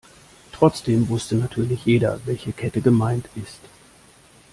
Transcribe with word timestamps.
Trotzdem 0.51 1.09
wusste 1.09 1.35
natürlich 1.35 1.85
jeder, 1.85 2.19
welche 2.25 2.53
Kette 2.53 2.81
gemeint 2.81 3.29
ist. 3.35 3.59